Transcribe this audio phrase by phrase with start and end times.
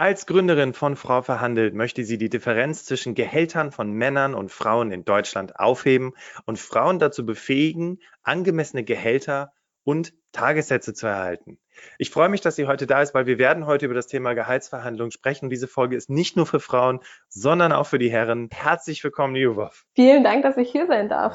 [0.00, 4.92] Als Gründerin von Frau Verhandelt möchte sie die Differenz zwischen Gehältern von Männern und Frauen
[4.92, 6.12] in Deutschland aufheben
[6.46, 11.58] und Frauen dazu befähigen, angemessene Gehälter und Tagessätze zu erhalten.
[11.98, 14.34] Ich freue mich, dass sie heute da ist, weil wir werden heute über das Thema
[14.34, 15.50] Gehaltsverhandlungen sprechen.
[15.50, 18.50] Diese Folge ist nicht nur für Frauen, sondern auch für die Herren.
[18.52, 19.70] Herzlich willkommen, Liubow.
[19.96, 21.32] Vielen Dank, dass ich hier sein darf.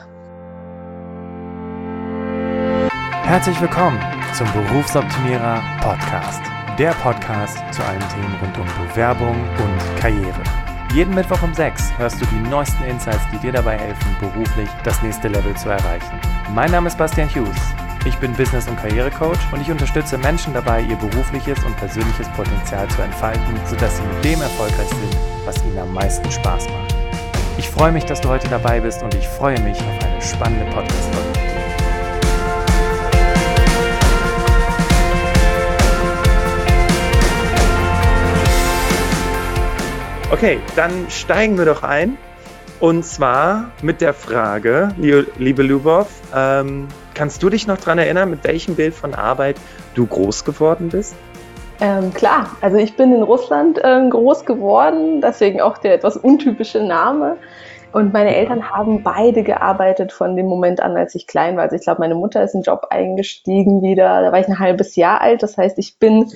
[3.25, 3.99] Herzlich willkommen
[4.33, 10.41] zum Berufsoptimierer Podcast der Podcast zu allen Themen rund um Bewerbung und Karriere.
[10.93, 15.01] Jeden Mittwoch um 6 hörst du die neuesten Insights, die dir dabei helfen, beruflich das
[15.01, 16.19] nächste Level zu erreichen.
[16.53, 17.57] Mein Name ist Bastian Hughes.
[18.05, 22.87] Ich bin Business- und Karrierecoach und ich unterstütze Menschen dabei, ihr berufliches und persönliches Potenzial
[22.89, 26.95] zu entfalten, sodass sie mit dem erfolgreich sind, was ihnen am meisten Spaß macht.
[27.57, 30.65] Ich freue mich, dass du heute dabei bist und ich freue mich auf eine spannende
[30.71, 31.52] Podcast-Folge.
[40.33, 42.17] Okay, dann steigen wir doch ein.
[42.79, 48.43] Und zwar mit der Frage, liebe Lubov, ähm, kannst du dich noch daran erinnern, mit
[48.43, 49.57] welchem Bild von Arbeit
[49.93, 51.15] du groß geworden bist?
[51.79, 56.81] Ähm, klar, also ich bin in Russland äh, groß geworden, deswegen auch der etwas untypische
[56.81, 57.37] Name.
[57.91, 61.65] Und meine Eltern haben beide gearbeitet von dem Moment an, als ich klein war.
[61.65, 64.57] Also ich glaube, meine Mutter ist in den Job eingestiegen wieder, da war ich ein
[64.57, 65.43] halbes Jahr alt.
[65.43, 66.27] Das heißt, ich bin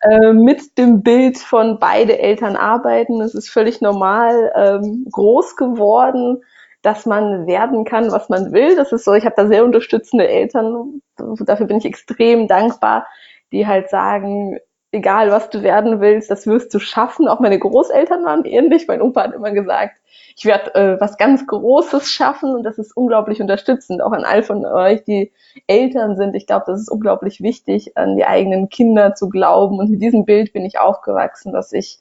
[0.00, 3.20] äh, mit dem Bild von beide Eltern arbeiten.
[3.20, 6.42] Es ist völlig normal ähm, groß geworden,
[6.82, 8.76] dass man werden kann, was man will.
[8.76, 11.02] Das ist so, ich habe da sehr unterstützende Eltern.
[11.16, 13.06] Dafür bin ich extrem dankbar,
[13.52, 14.58] die halt sagen,
[14.92, 17.28] egal was du werden willst, das wirst du schaffen.
[17.28, 18.88] Auch meine Großeltern waren ähnlich.
[18.88, 19.99] Mein Opa hat immer gesagt,
[20.40, 24.42] ich werde äh, was ganz Großes schaffen und das ist unglaublich unterstützend, auch an all
[24.42, 25.32] von euch, die
[25.66, 26.34] Eltern sind.
[26.34, 29.78] Ich glaube, das ist unglaublich wichtig, an die eigenen Kinder zu glauben.
[29.78, 31.98] Und mit diesem Bild bin ich aufgewachsen, dass ich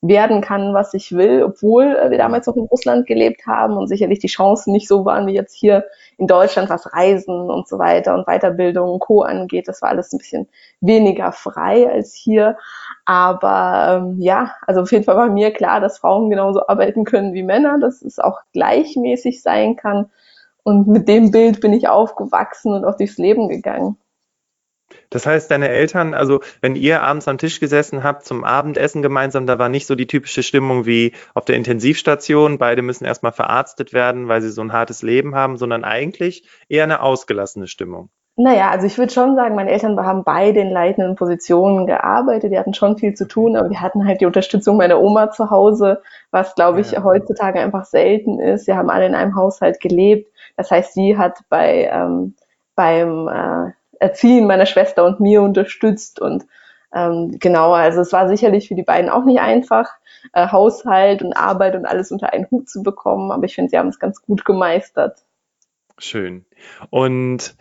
[0.00, 4.20] werden kann, was ich will, obwohl wir damals noch in Russland gelebt haben und sicherlich
[4.20, 5.86] die Chancen nicht so waren wie jetzt hier
[6.18, 9.22] in Deutschland, was Reisen und so weiter und Weiterbildung und Co.
[9.22, 9.66] angeht.
[9.66, 10.48] Das war alles ein bisschen
[10.80, 12.56] weniger frei als hier.
[13.06, 17.34] Aber ähm, ja, also auf jeden Fall war mir klar, dass Frauen genauso arbeiten können
[17.34, 20.10] wie Männer, dass es auch gleichmäßig sein kann.
[20.62, 23.96] Und mit dem Bild bin ich aufgewachsen und auch durchs Leben gegangen.
[25.10, 29.46] Das heißt, deine Eltern, also wenn ihr abends am Tisch gesessen habt zum Abendessen gemeinsam,
[29.46, 33.92] da war nicht so die typische Stimmung wie auf der Intensivstation, beide müssen erstmal verarztet
[33.92, 38.10] werden, weil sie so ein hartes Leben haben, sondern eigentlich eher eine ausgelassene Stimmung.
[38.40, 42.58] Naja, also ich würde schon sagen, meine Eltern haben beide in leitenden Positionen gearbeitet, die
[42.58, 46.02] hatten schon viel zu tun, aber die hatten halt die Unterstützung meiner Oma zu Hause,
[46.30, 47.02] was glaube ich ja.
[47.02, 48.66] heutzutage einfach selten ist.
[48.66, 50.30] Sie haben alle in einem Haushalt gelebt.
[50.56, 52.36] Das heißt, sie hat bei ähm,
[52.76, 56.46] beim äh, Erziehen meiner Schwester und mir unterstützt und
[56.94, 59.90] ähm, genau, also es war sicherlich für die beiden auch nicht einfach,
[60.32, 63.78] äh, Haushalt und Arbeit und alles unter einen Hut zu bekommen, aber ich finde, sie
[63.78, 65.24] haben es ganz gut gemeistert.
[65.98, 66.46] Schön.
[66.90, 67.56] Und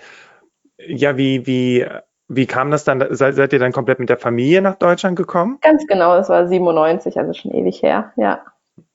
[0.77, 1.85] ja, wie, wie,
[2.27, 3.03] wie kam das dann?
[3.15, 5.57] Seid, seid ihr dann komplett mit der Familie nach Deutschland gekommen?
[5.61, 8.41] Ganz genau, das war 97, also schon ewig her, ja.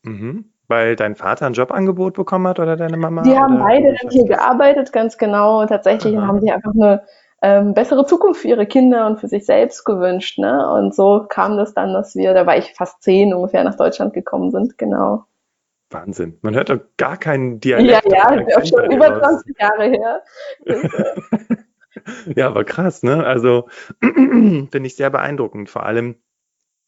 [0.02, 0.52] Mhm.
[0.68, 3.22] Weil dein Vater ein Jobangebot bekommen hat oder deine Mama?
[3.22, 5.66] Die haben beide dann hier gearbeitet, ganz genau.
[5.66, 6.26] Tatsächlich Aha.
[6.26, 7.02] haben sie einfach eine
[7.42, 10.38] ähm, bessere Zukunft für ihre Kinder und für sich selbst gewünscht.
[10.38, 10.72] Ne?
[10.72, 14.14] Und so kam das dann, dass wir, da war ich fast zehn ungefähr, nach Deutschland
[14.14, 15.26] gekommen sind, genau.
[15.90, 16.38] Wahnsinn.
[16.42, 18.10] Man hört doch gar keinen Dialekt.
[18.10, 20.22] Ja, ja, ist schon über 20 Jahre her.
[22.36, 23.26] ja, aber krass, ne?
[23.26, 23.68] Also
[24.00, 25.68] finde ich sehr beeindruckend.
[25.68, 26.16] Vor allem,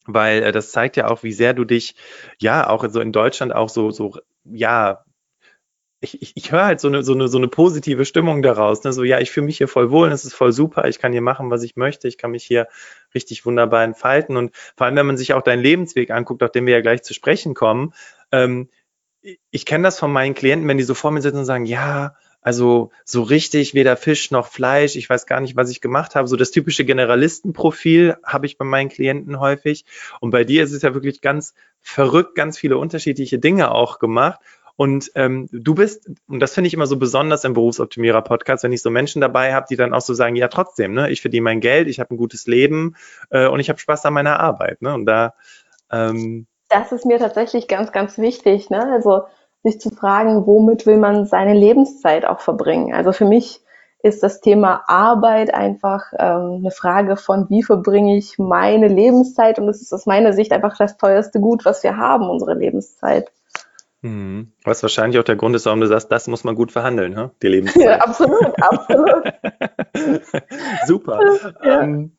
[0.06, 1.96] weil äh, das zeigt ja auch, wie sehr du dich,
[2.38, 4.14] ja, auch so in Deutschland auch so, so,
[4.44, 5.04] ja,
[6.04, 8.84] ich, ich, ich höre halt so eine, so, eine, so eine positive Stimmung daraus.
[8.84, 8.92] Ne?
[8.92, 11.22] So, ja, ich fühle mich hier voll wohl, es ist voll super, ich kann hier
[11.22, 12.68] machen, was ich möchte, ich kann mich hier
[13.14, 14.36] richtig wunderbar entfalten.
[14.36, 17.02] Und vor allem, wenn man sich auch deinen Lebensweg anguckt, auf den wir ja gleich
[17.02, 17.92] zu sprechen kommen,
[18.30, 18.68] ähm,
[19.50, 22.14] ich kenne das von meinen Klienten, wenn die so vor mir sitzen und sagen, ja,
[22.44, 26.28] also so richtig weder Fisch noch Fleisch, ich weiß gar nicht, was ich gemacht habe.
[26.28, 29.86] So das typische Generalistenprofil habe ich bei meinen Klienten häufig.
[30.20, 34.40] Und bei dir ist es ja wirklich ganz verrückt, ganz viele unterschiedliche Dinge auch gemacht.
[34.76, 38.82] Und ähm, du bist, und das finde ich immer so besonders im Berufsoptimierer-Podcast, wenn ich
[38.82, 41.60] so Menschen dabei habe, die dann auch so sagen, ja trotzdem, ne, ich verdiene mein
[41.60, 42.96] Geld, ich habe ein gutes Leben
[43.30, 44.82] äh, und ich habe Spaß an meiner Arbeit.
[44.82, 44.92] Ne?
[44.92, 45.34] Und da
[45.92, 48.70] ähm, das ist mir tatsächlich ganz, ganz wichtig.
[48.70, 48.90] Ne?
[48.92, 49.22] Also
[49.62, 52.94] sich zu fragen, womit will man seine Lebenszeit auch verbringen.
[52.94, 53.60] Also für mich
[54.02, 59.68] ist das Thema Arbeit einfach ähm, eine Frage von, wie verbringe ich meine Lebenszeit und
[59.68, 63.32] es ist aus meiner Sicht einfach das teuerste Gut, was wir haben, unsere Lebenszeit.
[64.04, 64.52] Mhm.
[64.64, 67.30] Was wahrscheinlich auch der Grund ist, warum du sagst, das muss man gut verhandeln, ne?
[67.42, 67.82] die Lebenszeit.
[67.82, 69.32] Ja, absolut, absolut.
[70.86, 71.20] Super.
[71.64, 71.80] Ja.
[71.80, 72.14] Ähm,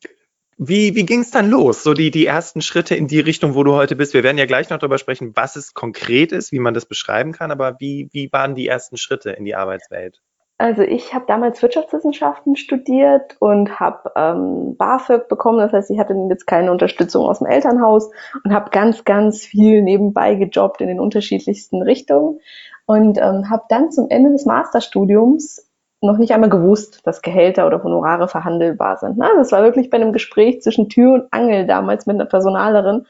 [0.58, 1.84] wie, wie ging es dann los?
[1.84, 4.14] So die, die ersten Schritte in die Richtung, wo du heute bist.
[4.14, 7.30] Wir werden ja gleich noch darüber sprechen, was es konkret ist, wie man das beschreiben
[7.30, 10.22] kann, aber wie, wie waren die ersten Schritte in die Arbeitswelt?
[10.58, 15.58] Also ich habe damals Wirtschaftswissenschaften studiert und habe ähm, BAföG bekommen.
[15.58, 18.10] Das heißt, ich hatte jetzt keine Unterstützung aus dem Elternhaus
[18.42, 22.40] und habe ganz, ganz viel nebenbei gejobbt in den unterschiedlichsten Richtungen
[22.86, 25.65] und ähm, habe dann zum Ende des Masterstudiums
[26.02, 29.16] noch nicht einmal gewusst, dass Gehälter oder Honorare verhandelbar sind.
[29.16, 29.28] Ne?
[29.36, 33.06] Das war wirklich bei einem Gespräch zwischen Tür und Angel damals mit einer Personalerin,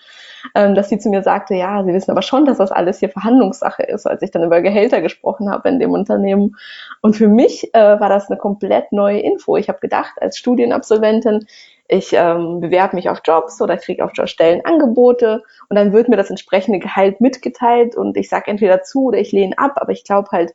[0.55, 3.09] ähm, dass sie zu mir sagte, ja, sie wissen aber schon, dass das alles hier
[3.09, 6.57] Verhandlungssache ist, als ich dann über Gehälter gesprochen habe in dem Unternehmen.
[7.03, 9.57] Und für mich äh, war das eine komplett neue Info.
[9.57, 11.47] Ich habe gedacht, als Studienabsolventin,
[11.89, 16.17] ich ähm, bewerbe mich auf Jobs oder kriege auf Stellen Angebote und dann wird mir
[16.17, 20.03] das entsprechende Gehalt mitgeteilt und ich sage entweder zu oder ich lehne ab, aber ich
[20.05, 20.55] glaube halt,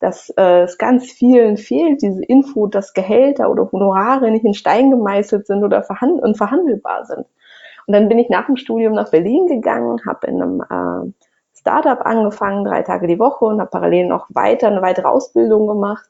[0.00, 4.90] dass äh, es ganz vielen fehlt, diese Info, dass Gehälter oder Honorare nicht in Stein
[4.90, 7.26] gemeißelt sind oder verhand und verhandelbar sind.
[7.86, 11.12] Und dann bin ich nach dem Studium nach Berlin gegangen, habe in einem äh,
[11.54, 16.08] Startup angefangen, drei Tage die Woche und habe parallel noch weiter eine weitere Ausbildung gemacht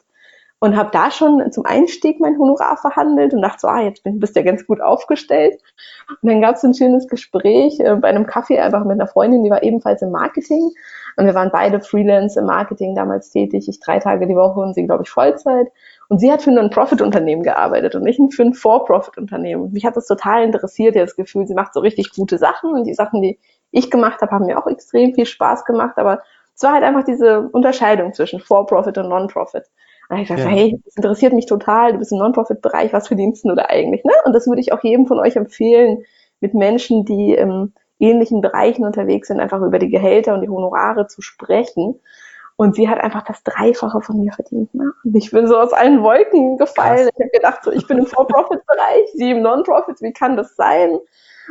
[0.60, 4.34] und habe da schon zum Einstieg mein Honorar verhandelt und dachte so, ah, jetzt bist
[4.34, 5.60] du ja ganz gut aufgestellt.
[6.08, 9.44] Und dann gab es ein schönes Gespräch äh, bei einem Kaffee einfach mit einer Freundin,
[9.44, 10.70] die war ebenfalls im Marketing
[11.16, 14.75] und wir waren beide Freelance im Marketing damals tätig, ich drei Tage die Woche und
[14.75, 15.69] sie, glaube ich, Vollzeit.
[16.08, 19.72] Und sie hat für ein Non-Profit-Unternehmen gearbeitet und nicht für ein For-Profit-Unternehmen.
[19.72, 22.94] Mich hat das total interessiert, das Gefühl, sie macht so richtig gute Sachen und die
[22.94, 23.38] Sachen, die
[23.70, 26.22] ich gemacht habe, haben mir auch extrem viel Spaß gemacht, aber
[26.55, 29.64] es war halt einfach diese Unterscheidung zwischen For-Profit und Non-Profit.
[30.08, 30.49] Und ich dachte, ja.
[30.49, 34.05] hey, das interessiert mich total, du bist im Non-Profit-Bereich, was verdienst du da eigentlich?
[34.05, 34.12] Ne?
[34.25, 36.05] Und das würde ich auch jedem von euch empfehlen,
[36.40, 41.08] mit Menschen, die im ähnlichen Bereichen unterwegs sind, einfach über die Gehälter und die Honorare
[41.08, 42.00] zu sprechen.
[42.56, 44.75] Und sie hat einfach das Dreifache von mir verdient.
[44.75, 44.93] Ne?
[45.05, 47.08] Und ich bin so aus allen Wolken gefallen.
[47.08, 47.10] Krass.
[47.14, 50.99] Ich habe gedacht, so, ich bin im For-Profit-Bereich, sie im Non-Profit, wie kann das sein?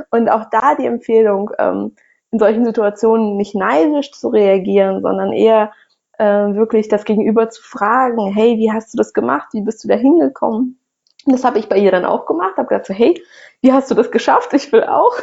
[0.10, 1.96] Und auch da die Empfehlung, ähm,
[2.32, 5.72] in solchen Situationen nicht neidisch zu reagieren, sondern eher
[6.18, 9.50] äh, wirklich das Gegenüber zu fragen, hey, wie hast du das gemacht?
[9.54, 10.80] Wie bist du da hingekommen?
[11.26, 13.22] Das habe ich bei ihr dann auch gemacht, habe gesagt so, hey,
[13.62, 14.54] wie hast du das geschafft?
[14.54, 15.14] Ich will auch.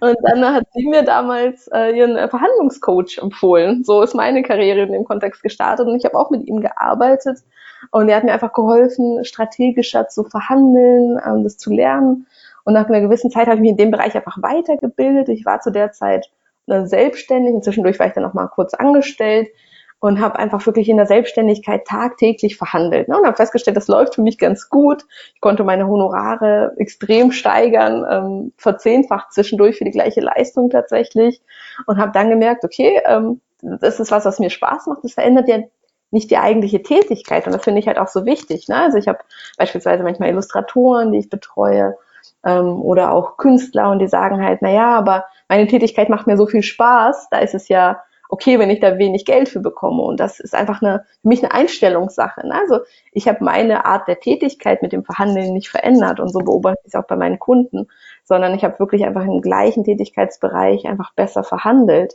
[0.00, 3.82] Und dann hat sie mir damals äh, ihren Verhandlungscoach empfohlen.
[3.84, 7.38] So ist meine Karriere in dem Kontext gestartet und ich habe auch mit ihm gearbeitet.
[7.90, 12.26] Und er hat mir einfach geholfen, strategischer zu verhandeln, ähm, das zu lernen.
[12.64, 15.28] Und nach einer gewissen Zeit habe ich mich in dem Bereich einfach weitergebildet.
[15.28, 16.30] Ich war zu der Zeit
[16.66, 17.54] äh, selbstständig.
[17.54, 19.48] Inzwischen war ich dann noch mal kurz angestellt
[20.04, 23.16] und habe einfach wirklich in der Selbstständigkeit tagtäglich verhandelt ne?
[23.16, 25.06] und habe festgestellt, das läuft für mich ganz gut.
[25.34, 31.40] Ich konnte meine Honorare extrem steigern, ähm, verzehnfacht zwischendurch für die gleiche Leistung tatsächlich
[31.86, 35.04] und habe dann gemerkt, okay, ähm, das ist was, was mir Spaß macht.
[35.04, 35.60] Das verändert ja
[36.10, 38.68] nicht die eigentliche Tätigkeit und das finde ich halt auch so wichtig.
[38.68, 38.76] Ne?
[38.76, 39.20] Also ich habe
[39.56, 41.96] beispielsweise manchmal Illustratoren, die ich betreue
[42.44, 46.36] ähm, oder auch Künstler und die sagen halt, na ja, aber meine Tätigkeit macht mir
[46.36, 48.02] so viel Spaß, da ist es ja
[48.34, 50.02] okay, wenn ich da wenig Geld für bekomme.
[50.02, 52.44] Und das ist einfach eine, für mich eine Einstellungssache.
[52.44, 52.54] Ne?
[52.54, 52.80] Also
[53.12, 56.88] ich habe meine Art der Tätigkeit mit dem Verhandeln nicht verändert und so beobachte ich
[56.88, 57.86] es auch bei meinen Kunden,
[58.24, 62.14] sondern ich habe wirklich einfach im gleichen Tätigkeitsbereich einfach besser verhandelt.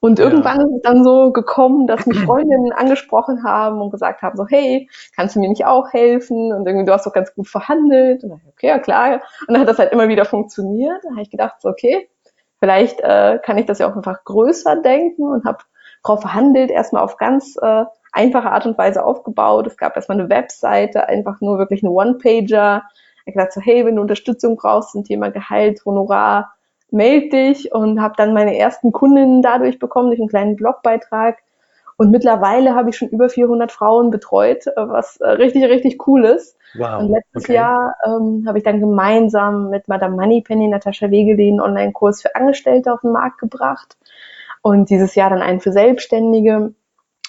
[0.00, 0.24] Und ja.
[0.24, 4.46] irgendwann ist es dann so gekommen, dass mich Freundinnen angesprochen haben und gesagt haben, so,
[4.48, 6.52] hey, kannst du mir nicht auch helfen?
[6.52, 8.24] Und irgendwie, du hast doch ganz gut verhandelt.
[8.24, 9.20] Und dann, okay, ja klar.
[9.46, 11.04] Und dann hat das halt immer wieder funktioniert.
[11.04, 12.08] Da habe ich gedacht, so, okay,
[12.60, 15.58] Vielleicht äh, kann ich das ja auch einfach größer denken und habe
[16.02, 19.66] darauf verhandelt, erstmal auf ganz äh, einfache Art und Weise aufgebaut.
[19.66, 22.84] Es gab erstmal eine Webseite, einfach nur wirklich eine One-Pager.
[23.26, 26.52] Ich gesagt so, hey, wenn du Unterstützung brauchst zum Thema Gehalt, Honorar,
[26.90, 31.38] meld dich und habe dann meine ersten Kundinnen dadurch bekommen, durch einen kleinen Blogbeitrag.
[32.00, 36.24] Und mittlerweile habe ich schon über 400 Frauen betreut, äh, was äh, richtig, richtig cool
[36.24, 36.56] ist.
[36.72, 37.02] Wow.
[37.02, 37.56] Und letztes okay.
[37.56, 42.94] Jahr ähm, habe ich dann gemeinsam mit Madame Moneypenny, Natascha Wegele, einen Online-Kurs für Angestellte
[42.94, 43.98] auf den Markt gebracht.
[44.62, 46.72] Und dieses Jahr dann einen für Selbstständige.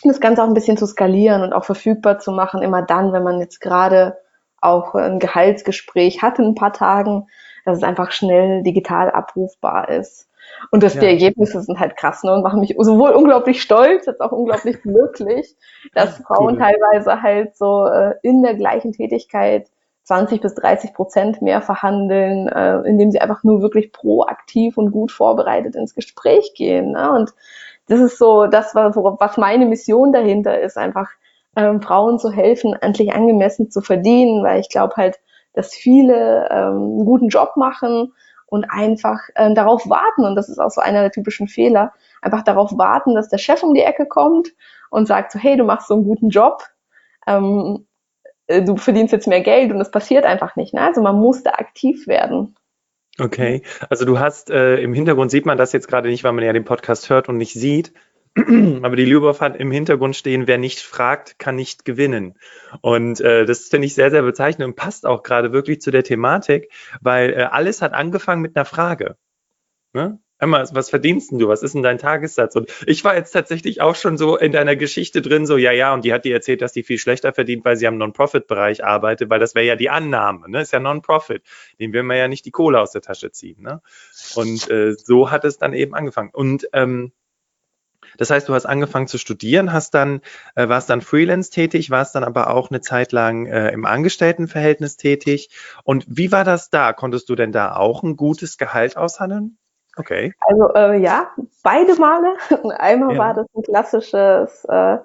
[0.06, 3.24] Das Ganze auch ein bisschen zu skalieren und auch verfügbar zu machen, immer dann, wenn
[3.24, 4.20] man jetzt gerade
[4.62, 7.28] auch ein Gehaltsgespräch hat in ein paar Tagen,
[7.66, 10.30] dass es einfach schnell digital abrufbar ist.
[10.70, 11.02] Und das, ja.
[11.02, 14.80] die Ergebnisse sind halt krass ne, und machen mich sowohl unglaublich stolz, als auch unglaublich
[14.84, 15.56] glücklich,
[15.94, 16.60] dass Frauen cool.
[16.60, 19.68] teilweise halt so äh, in der gleichen Tätigkeit
[20.04, 25.12] 20 bis 30 Prozent mehr verhandeln, äh, indem sie einfach nur wirklich proaktiv und gut
[25.12, 26.92] vorbereitet ins Gespräch gehen.
[26.92, 27.12] Ne?
[27.12, 27.34] Und
[27.88, 31.10] das ist so das, was meine Mission dahinter ist, einfach
[31.56, 35.20] ähm, Frauen zu helfen, endlich angemessen zu verdienen, weil ich glaube halt,
[35.54, 38.14] dass viele ähm, einen guten Job machen,
[38.52, 42.44] und einfach äh, darauf warten, und das ist auch so einer der typischen Fehler, einfach
[42.44, 44.50] darauf warten, dass der Chef um die Ecke kommt
[44.90, 46.62] und sagt so, hey, du machst so einen guten Job,
[47.28, 47.88] ähm,
[48.48, 50.74] äh, du verdienst jetzt mehr Geld und das passiert einfach nicht.
[50.74, 50.82] Ne?
[50.82, 52.58] Also man muss da aktiv werden.
[53.20, 56.44] Okay, also du hast äh, im Hintergrund sieht man das jetzt gerade nicht, weil man
[56.44, 57.94] ja den Podcast hört und nicht sieht.
[58.82, 62.36] Aber die Lübow hat im Hintergrund stehen, wer nicht fragt, kann nicht gewinnen.
[62.82, 66.04] Und äh, das finde ich sehr, sehr bezeichnend und passt auch gerade wirklich zu der
[66.04, 66.72] Thematik,
[67.02, 69.18] weil äh, alles hat angefangen mit einer Frage.
[69.94, 70.20] Ne?
[70.42, 71.50] Einmal, was verdienst du?
[71.50, 72.56] Was ist denn dein Tagessatz?
[72.56, 75.94] Und ich war jetzt tatsächlich auch schon so in deiner Geschichte drin, so, ja, ja,
[75.94, 79.30] und die hat dir erzählt, dass die viel schlechter verdient, weil sie am Non-Profit-Bereich arbeitet,
[79.30, 80.62] weil das wäre ja die Annahme, ne?
[80.62, 81.44] Ist ja Non-Profit.
[81.80, 83.84] Den will man ja nicht die Kohle aus der Tasche ziehen, ne?
[84.34, 86.32] Und äh, so hat es dann eben angefangen.
[86.34, 87.12] Und ähm,
[88.18, 90.22] das heißt, du hast angefangen zu studieren, hast dann,
[90.56, 94.98] äh, warst dann Freelance tätig, warst dann aber auch eine Zeit lang äh, im Angestelltenverhältnis
[94.98, 95.50] tätig.
[95.84, 96.94] Und wie war das da?
[96.94, 99.58] Konntest du denn da auch ein gutes Gehalt aushandeln?
[99.98, 100.34] Okay.
[100.42, 101.30] Also äh, ja,
[101.64, 102.36] beide Male.
[102.80, 103.20] Einmal ja.
[103.20, 104.98] war das ein klassisches, äh,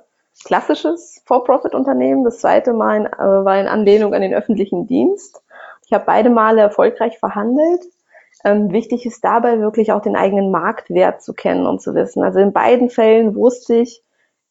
[0.44, 2.24] klassisches For-Profit-Unternehmen.
[2.24, 5.42] Das zweite Mal äh, war in Anlehnung an den öffentlichen Dienst.
[5.86, 7.82] Ich habe beide Male erfolgreich verhandelt.
[8.46, 12.22] Ähm, wichtig ist dabei wirklich auch den eigenen Marktwert zu kennen und zu wissen.
[12.22, 14.04] Also in beiden Fällen wusste ich,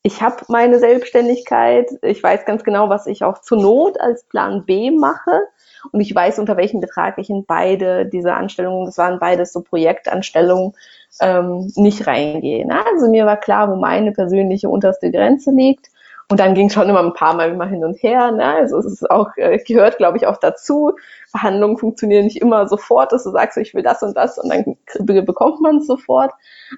[0.04, 1.90] ich habe meine Selbstständigkeit.
[2.02, 5.40] Ich weiß ganz genau, was ich auch zur Not als Plan B mache.
[5.94, 9.62] Und ich weiß, unter welchem Betrag ich in beide diese Anstellungen, das waren beides so
[9.62, 10.74] Projektanstellungen,
[11.22, 12.68] ähm, nicht reingehe.
[12.70, 15.88] Also mir war klar, wo meine persönliche unterste Grenze liegt.
[16.28, 18.32] Und dann ging es schon immer ein paar Mal immer hin und her.
[18.32, 18.44] Ne?
[18.44, 20.94] Also es ist auch, äh, gehört, glaube ich, auch dazu.
[21.30, 25.26] Verhandlungen funktionieren nicht immer sofort, dass du sagst, ich will das und das und dann
[25.26, 26.32] bekommt man es sofort.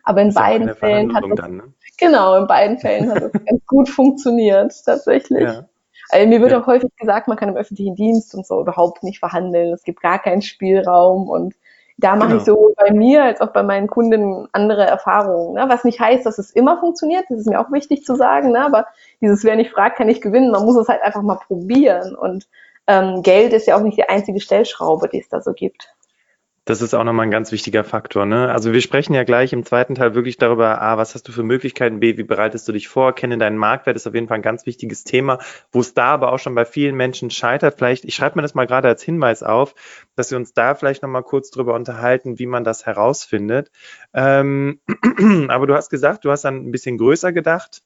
[0.03, 1.63] Aber in beiden Fällen hat es, dann, ne?
[1.97, 5.43] genau, in beiden Fällen hat es ganz gut funktioniert, tatsächlich.
[5.43, 5.65] Ja.
[6.09, 6.61] Also mir wird ja.
[6.61, 9.73] auch häufig gesagt, man kann im öffentlichen Dienst und so überhaupt nicht verhandeln.
[9.73, 11.55] Es gibt gar keinen Spielraum und
[11.97, 12.39] da mache genau.
[12.39, 15.55] ich so bei mir als auch bei meinen Kunden andere Erfahrungen.
[15.55, 15.65] Ne?
[15.67, 18.63] Was nicht heißt, dass es immer funktioniert, das ist mir auch wichtig zu sagen, ne?
[18.63, 18.85] aber
[19.19, 20.51] dieses Wer nicht fragt, kann nicht gewinnen.
[20.51, 22.15] Man muss es halt einfach mal probieren.
[22.15, 22.47] Und
[22.85, 25.95] ähm, Geld ist ja auch nicht die einzige Stellschraube, die es da so gibt.
[26.67, 28.25] Das ist auch nochmal ein ganz wichtiger Faktor.
[28.25, 28.51] Ne?
[28.51, 31.43] Also wir sprechen ja gleich im zweiten Teil wirklich darüber, A, was hast du für
[31.43, 34.41] Möglichkeiten, B, wie bereitest du dich vor, kenne deinen Marktwert, ist auf jeden Fall ein
[34.41, 35.39] ganz wichtiges Thema,
[35.71, 37.75] wo es da aber auch schon bei vielen Menschen scheitert.
[37.77, 39.75] Vielleicht, ich schreibe mir das mal gerade als Hinweis auf,
[40.17, 43.71] dass wir uns da vielleicht nochmal kurz drüber unterhalten, wie man das herausfindet.
[44.13, 44.81] Ähm,
[45.47, 47.81] aber du hast gesagt, du hast dann ein bisschen größer gedacht.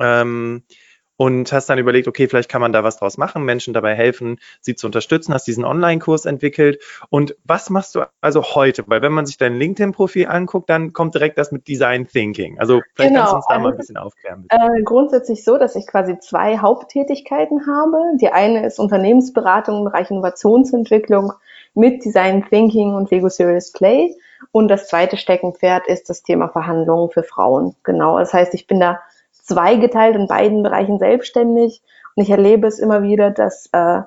[0.00, 0.64] Ähm,
[1.18, 4.38] und hast dann überlegt, okay, vielleicht kann man da was draus machen, Menschen dabei helfen,
[4.60, 6.80] sie zu unterstützen, hast diesen Online-Kurs entwickelt.
[7.10, 8.84] Und was machst du also heute?
[8.86, 12.60] Weil wenn man sich dein LinkedIn-Profil anguckt, dann kommt direkt das mit Design Thinking.
[12.60, 13.20] Also vielleicht genau.
[13.20, 14.46] kannst du uns da also, mal ein bisschen aufklären.
[14.48, 17.98] Äh, grundsätzlich so, dass ich quasi zwei Haupttätigkeiten habe.
[18.20, 21.32] Die eine ist Unternehmensberatung im Bereich Innovationsentwicklung
[21.74, 24.14] mit Design Thinking und Lego Serious Play.
[24.52, 27.74] Und das zweite Steckenpferd ist das Thema Verhandlungen für Frauen.
[27.82, 28.20] Genau.
[28.20, 29.00] Das heißt, ich bin da
[29.48, 31.82] zweigeteilt in beiden Bereichen selbstständig.
[32.14, 34.02] Und ich erlebe es immer wieder, dass, äh,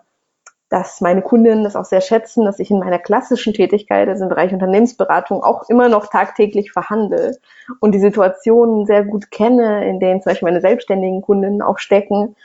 [0.70, 4.30] dass meine Kundinnen das auch sehr schätzen, dass ich in meiner klassischen Tätigkeit, also im
[4.30, 7.38] Bereich Unternehmensberatung, auch immer noch tagtäglich verhandle
[7.80, 12.36] und die Situationen sehr gut kenne, in denen zum Beispiel meine selbstständigen Kundinnen auch stecken.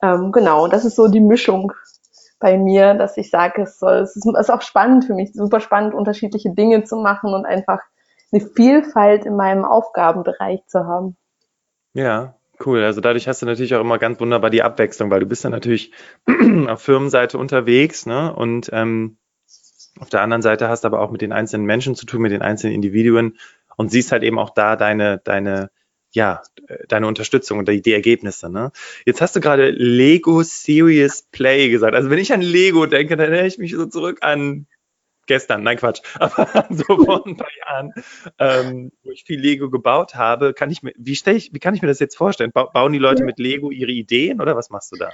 [0.00, 1.72] Ähm, genau, das ist so die Mischung
[2.38, 5.32] bei mir, dass ich sage, es soll, es ist, es ist auch spannend für mich,
[5.32, 7.80] super spannend, unterschiedliche Dinge zu machen und einfach
[8.32, 11.16] eine Vielfalt in meinem Aufgabenbereich zu haben.
[11.94, 12.34] Ja,
[12.64, 15.44] Cool, also dadurch hast du natürlich auch immer ganz wunderbar die Abwechslung, weil du bist
[15.44, 15.92] ja natürlich
[16.68, 18.34] auf Firmenseite unterwegs, ne?
[18.34, 19.16] Und ähm,
[19.98, 22.32] auf der anderen Seite hast du aber auch mit den einzelnen Menschen zu tun, mit
[22.32, 23.38] den einzelnen Individuen
[23.76, 25.70] und siehst halt eben auch da deine, deine,
[26.12, 26.42] ja,
[26.88, 28.50] deine Unterstützung und die, die Ergebnisse.
[28.50, 28.70] Ne?
[29.04, 31.94] Jetzt hast du gerade Lego Serious Play gesagt.
[31.94, 34.66] Also wenn ich an Lego denke, dann erinnere ich mich so zurück an
[35.26, 37.92] gestern, nein Quatsch, aber so vor ein paar Jahren,
[38.38, 41.74] ähm, wo ich viel Lego gebaut habe, kann ich mir, wie stelle ich, wie kann
[41.74, 42.52] ich mir das jetzt vorstellen?
[42.52, 45.10] Ba bauen die Leute mit Lego ihre Ideen oder was machst du da?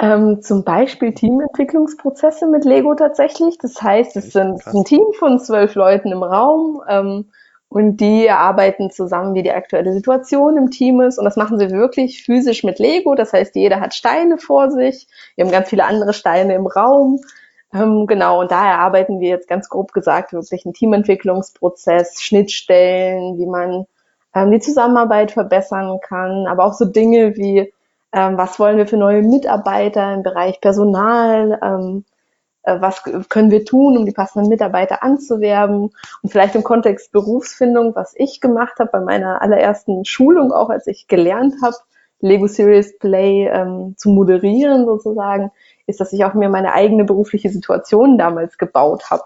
[0.00, 3.58] Ähm, zum Beispiel Teamentwicklungsprozesse mit Lego tatsächlich.
[3.58, 7.32] Das heißt, es sind ein Team von zwölf Leuten im Raum ähm,
[7.68, 11.18] und die arbeiten zusammen, wie die aktuelle Situation im Team ist.
[11.18, 13.16] Und das machen sie wirklich physisch mit Lego.
[13.16, 15.08] Das heißt, jeder hat Steine vor sich.
[15.34, 17.20] Wir haben ganz viele andere Steine im Raum.
[17.72, 23.46] Ähm, genau, und da erarbeiten wir jetzt ganz grob gesagt wirklich einen Teamentwicklungsprozess, Schnittstellen, wie
[23.46, 23.86] man
[24.34, 27.72] ähm, die Zusammenarbeit verbessern kann, aber auch so Dinge wie,
[28.12, 32.04] ähm, was wollen wir für neue Mitarbeiter im Bereich Personal, ähm,
[32.62, 35.90] äh, was können wir tun, um die passenden Mitarbeiter anzuwerben
[36.22, 40.86] und vielleicht im Kontext Berufsfindung, was ich gemacht habe bei meiner allerersten Schulung, auch als
[40.86, 41.76] ich gelernt habe,
[42.20, 45.52] Lego Serious Play ähm, zu moderieren sozusagen,
[45.88, 49.24] ist, dass ich auch mir meine eigene berufliche Situation damals gebaut habe.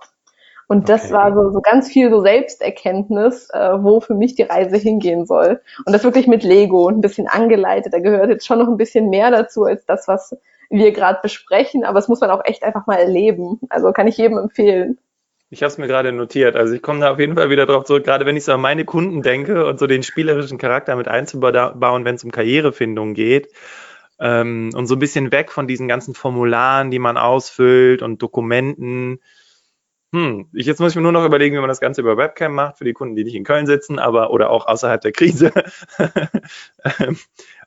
[0.69, 1.13] Und das okay.
[1.13, 5.61] war so, so ganz viel so Selbsterkenntnis, äh, wo für mich die Reise hingehen soll.
[5.85, 7.93] Und das wirklich mit Lego ein bisschen angeleitet.
[7.93, 10.35] Da gehört jetzt schon noch ein bisschen mehr dazu als das, was
[10.71, 11.85] wir gerade besprechen.
[11.85, 13.61] Aber es muss man auch echt einfach mal erleben.
[13.69, 14.99] Also kann ich jedem empfehlen.
[15.51, 16.57] Ich habe es mir gerade notiert.
[16.57, 18.63] Also ich komme da auf jeden Fall wieder drauf zurück, gerade wenn ich so an
[18.63, 23.49] meine Kunden denke und so den spielerischen Charakter mit einzubauen, wenn es um Karrierefindung geht.
[24.23, 29.21] Ähm, und so ein bisschen weg von diesen ganzen Formularen, die man ausfüllt und Dokumenten.
[30.15, 32.55] Hm, ich, jetzt muss ich mir nur noch überlegen, wie man das Ganze über Webcam
[32.55, 35.53] macht, für die Kunden, die nicht in Köln sitzen, aber oder auch außerhalb der Krise.
[36.99, 37.17] Ähm,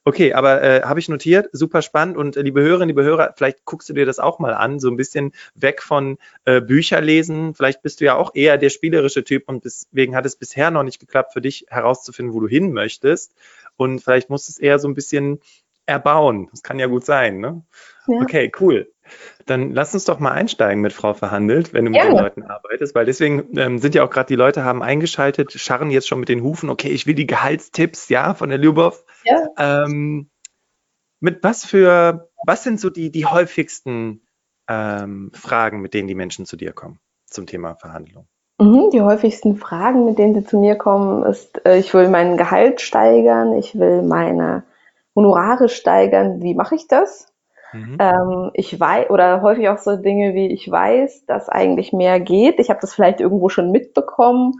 [0.07, 2.15] Okay, aber äh, habe ich notiert, super spannend.
[2.15, 4.87] Und äh, liebe Hörerinnen, liebe Hörer, vielleicht guckst du dir das auch mal an, so
[4.87, 7.55] ein bisschen weg von äh, Bücher lesen.
[7.55, 10.83] Vielleicht bist du ja auch eher der spielerische Typ und deswegen hat es bisher noch
[10.83, 13.33] nicht geklappt, für dich herauszufinden, wo du hin möchtest.
[13.77, 15.39] Und vielleicht musst du es eher so ein bisschen
[15.85, 16.47] erbauen.
[16.51, 17.63] Das kann ja gut sein, ne?
[18.07, 18.21] Ja.
[18.21, 18.91] Okay, cool.
[19.45, 22.07] Dann lass uns doch mal einsteigen mit Frau Verhandelt, wenn du mit ja.
[22.07, 25.91] den Leuten arbeitest, weil deswegen ähm, sind ja auch gerade die Leute haben eingeschaltet, scharren
[25.91, 29.05] jetzt schon mit den Hufen, okay, ich will die Gehaltstipps, ja, von der Lyubov.
[29.23, 29.47] Ja.
[29.57, 30.29] Ähm,
[31.19, 34.25] mit was für, was sind so die, die häufigsten
[34.67, 38.27] ähm, Fragen, mit denen die Menschen zu dir kommen zum Thema Verhandlung?
[38.59, 42.37] Mhm, die häufigsten Fragen, mit denen sie zu mir kommen, ist, äh, ich will meinen
[42.37, 44.63] Gehalt steigern, ich will meine
[45.15, 46.41] Honorare steigern.
[46.41, 47.33] Wie mache ich das?
[47.73, 47.97] Mhm.
[47.99, 52.59] Ähm, ich weiß, oder häufig auch so Dinge wie, ich weiß, dass eigentlich mehr geht.
[52.59, 54.53] Ich habe das vielleicht irgendwo schon mitbekommen,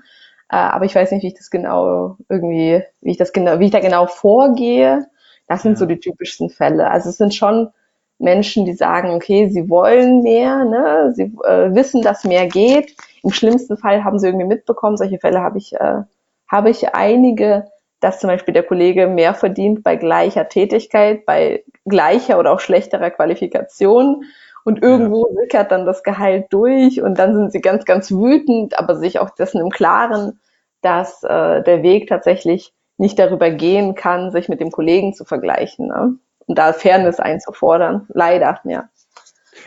[0.49, 3.65] äh, aber ich weiß nicht, wie ich das genau irgendwie, wie ich das genau, wie
[3.65, 5.07] ich da genau vorgehe.
[5.47, 5.77] Das sind ja.
[5.77, 6.89] so die typischsten Fälle.
[6.89, 7.69] Also es sind schon
[8.17, 11.13] Menschen, die sagen, okay, sie wollen mehr, ne?
[11.13, 12.95] sie äh, wissen, dass mehr geht.
[13.23, 16.03] Im schlimmsten Fall haben sie irgendwie mitbekommen, solche Fälle habe ich, äh,
[16.47, 17.67] habe ich einige,
[17.99, 23.11] dass zum Beispiel der Kollege mehr verdient bei gleicher Tätigkeit, bei gleicher oder auch schlechterer
[23.11, 24.25] Qualifikation.
[24.63, 25.41] Und irgendwo ja.
[25.41, 29.29] sickert dann das Gehalt durch und dann sind sie ganz, ganz wütend, aber sich auch
[29.29, 30.39] dessen im Klaren,
[30.81, 35.87] dass äh, der Weg tatsächlich nicht darüber gehen kann, sich mit dem Kollegen zu vergleichen.
[35.87, 36.15] Ne?
[36.47, 38.07] Und da Fairness einzufordern.
[38.09, 38.89] Leider, ja.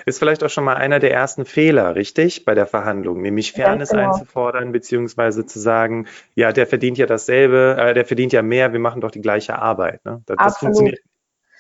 [0.07, 3.91] Ist vielleicht auch schon mal einer der ersten Fehler, richtig, bei der Verhandlung, nämlich Fairness
[3.91, 4.09] genau.
[4.09, 8.81] einzufordern, beziehungsweise zu sagen, ja, der verdient ja dasselbe, äh, der verdient ja mehr, wir
[8.81, 10.05] machen doch die gleiche Arbeit.
[10.05, 10.23] Ne?
[10.27, 10.99] Das, das funktioniert.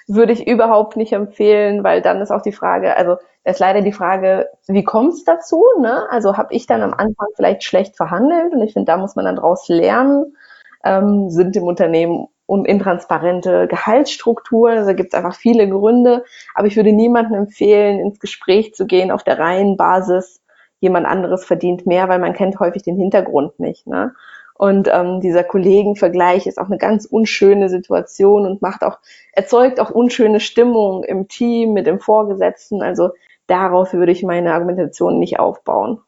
[0.07, 3.83] Würde ich überhaupt nicht empfehlen, weil dann ist auch die Frage, also da ist leider
[3.83, 5.65] die Frage, wie kommt es dazu?
[5.81, 6.07] Ne?
[6.11, 9.25] Also habe ich dann am Anfang vielleicht schlecht verhandelt und ich finde, da muss man
[9.25, 10.37] dann daraus lernen.
[10.85, 14.71] Ähm, sind im Unternehmen und intransparente Gehaltsstruktur.
[14.71, 16.25] Also gibt es einfach viele Gründe.
[16.55, 20.41] Aber ich würde niemandem empfehlen, ins Gespräch zu gehen auf der reinen Basis,
[20.81, 23.87] jemand anderes verdient mehr, weil man kennt häufig den Hintergrund nicht.
[23.87, 24.15] Ne?
[24.55, 28.99] Und ähm, dieser Kollegenvergleich ist auch eine ganz unschöne Situation und macht auch,
[29.33, 32.81] erzeugt auch unschöne Stimmung im Team, mit dem Vorgesetzten.
[32.81, 33.11] Also
[33.47, 36.01] darauf würde ich meine Argumentation nicht aufbauen.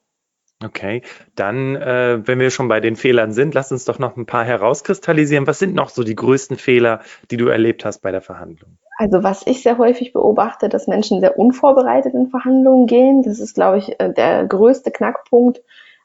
[0.63, 1.03] Okay,
[1.37, 4.45] dann, äh, wenn wir schon bei den Fehlern sind, lass uns doch noch ein paar
[4.45, 5.47] herauskristallisieren.
[5.47, 8.77] Was sind noch so die größten Fehler, die du erlebt hast bei der Verhandlung?
[8.99, 13.23] Also was ich sehr häufig beobachte, dass Menschen sehr unvorbereitet in Verhandlungen gehen.
[13.23, 15.63] Das ist, glaube ich, äh, der größte Knackpunkt.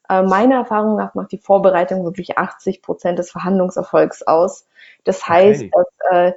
[0.07, 4.65] Äh, meiner Erfahrung nach macht die Vorbereitung wirklich 80 Prozent des Verhandlungserfolgs aus.
[5.03, 5.71] Das heißt, okay.
[5.73, 6.33] dass äh,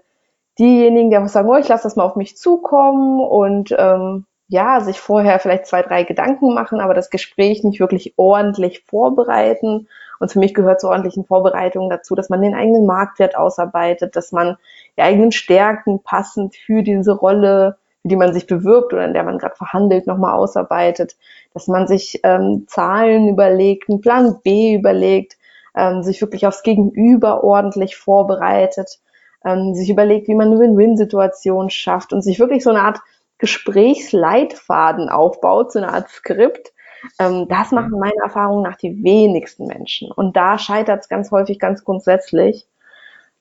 [0.58, 4.80] diejenigen, die einfach sagen, oh, ich lasse das mal auf mich zukommen und ähm, ja,
[4.80, 9.88] sich vorher vielleicht zwei, drei Gedanken machen, aber das Gespräch nicht wirklich ordentlich vorbereiten.
[10.18, 14.32] Und für mich gehört zur ordentlichen Vorbereitung dazu, dass man den eigenen Marktwert ausarbeitet, dass
[14.32, 14.56] man
[14.96, 19.22] die eigenen Stärken passend für diese Rolle, für die man sich bewirbt oder in der
[19.22, 21.16] man gerade verhandelt, nochmal ausarbeitet,
[21.52, 25.36] dass man sich ähm, Zahlen überlegt, einen Plan B überlegt,
[25.76, 28.98] ähm, sich wirklich aufs Gegenüber ordentlich vorbereitet,
[29.44, 33.00] ähm, sich überlegt, wie man eine Win-Win-Situation schafft und sich wirklich so eine Art
[33.38, 36.72] Gesprächsleitfaden aufbaut, so eine Art Skript,
[37.18, 38.00] ähm, das machen mhm.
[38.00, 40.10] meiner Erfahrung nach die wenigsten Menschen.
[40.10, 42.66] Und da scheitert es ganz häufig ganz grundsätzlich.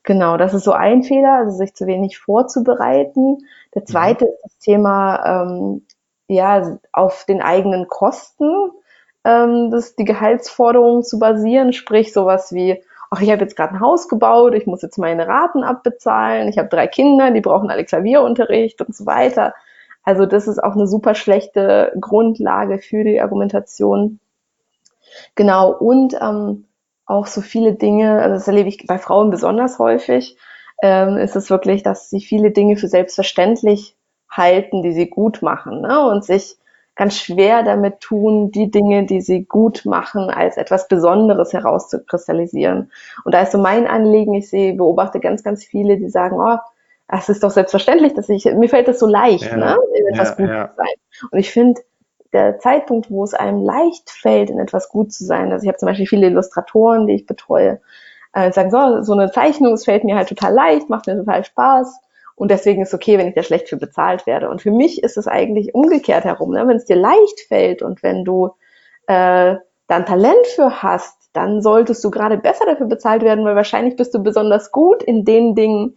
[0.03, 3.39] Genau, das ist so ein Fehler, also sich zu wenig vorzubereiten.
[3.73, 3.87] Der mhm.
[3.87, 5.85] zweite ist das Thema, ähm,
[6.27, 8.71] ja, auf den eigenen Kosten
[9.23, 12.81] ähm, das, die Gehaltsforderungen zu basieren, sprich sowas wie,
[13.11, 16.57] ach, ich habe jetzt gerade ein Haus gebaut, ich muss jetzt meine Raten abbezahlen, ich
[16.57, 19.53] habe drei Kinder, die brauchen alle Klavierunterricht und so weiter.
[20.07, 24.21] Also das ist auch eine super schlechte Grundlage für die Argumentation.
[25.35, 26.63] Genau, und ähm,
[27.05, 30.37] auch so viele Dinge, also das erlebe ich bei Frauen besonders häufig,
[30.81, 33.97] ähm, ist es wirklich, dass sie viele Dinge für selbstverständlich
[34.31, 35.99] halten, die sie gut machen ne?
[36.07, 36.55] und sich
[36.95, 42.93] ganz schwer damit tun, die Dinge, die sie gut machen, als etwas Besonderes herauszukristallisieren.
[43.25, 46.59] Und da ist so mein Anliegen, ich sehe, beobachte ganz, ganz viele, die sagen, oh,
[47.07, 50.29] es ist doch selbstverständlich, dass ich, mir fällt das so leicht, ja, ne, in etwas
[50.29, 50.69] ja, gut ja.
[50.69, 51.29] zu sein.
[51.31, 51.81] Und ich finde,
[52.33, 55.77] der Zeitpunkt, wo es einem leicht fällt, in etwas gut zu sein, also ich habe
[55.77, 57.79] zum Beispiel viele Illustratoren, die ich betreue,
[58.33, 61.45] äh, sagen, so, so eine Zeichnung, es fällt mir halt total leicht, macht mir total
[61.45, 61.99] Spaß
[62.35, 64.49] und deswegen ist es okay, wenn ich da schlecht für bezahlt werde.
[64.49, 66.67] Und für mich ist es eigentlich umgekehrt herum, ne?
[66.67, 68.51] wenn es dir leicht fällt und wenn du
[69.07, 69.55] äh,
[69.87, 73.95] da ein Talent für hast, dann solltest du gerade besser dafür bezahlt werden, weil wahrscheinlich
[73.95, 75.95] bist du besonders gut in den Dingen,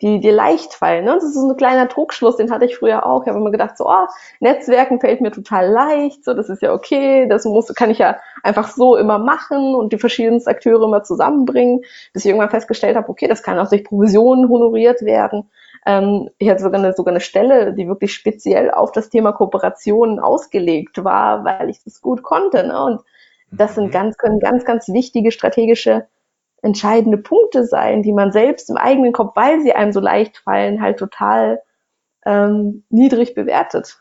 [0.00, 1.04] die dir leicht fallen.
[1.04, 1.14] Ne?
[1.14, 3.22] Das ist so ein kleiner Trugschluss, den hatte ich früher auch.
[3.22, 4.06] Ich habe immer gedacht, so, oh,
[4.40, 8.16] Netzwerken fällt mir total leicht, so, das ist ja okay, das muss, kann ich ja
[8.42, 11.82] einfach so immer machen und die verschiedensten Akteure immer zusammenbringen,
[12.12, 15.50] bis ich irgendwann festgestellt habe, okay, das kann auch durch Provisionen honoriert werden.
[15.86, 20.20] Ähm, ich hatte sogar eine, sogar eine Stelle, die wirklich speziell auf das Thema Kooperation
[20.20, 22.66] ausgelegt war, weil ich das gut konnte.
[22.66, 22.84] Ne?
[22.84, 23.00] Und
[23.50, 23.90] das sind mhm.
[23.90, 26.06] ganz, können ganz, ganz wichtige strategische
[26.62, 30.82] entscheidende Punkte sein, die man selbst im eigenen Kopf, weil sie einem so leicht fallen,
[30.82, 31.62] halt total
[32.24, 34.00] ähm, niedrig bewertet.